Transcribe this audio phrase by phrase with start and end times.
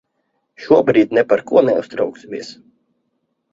[0.67, 2.53] Šobrīd ne par ko neuztrauksimies.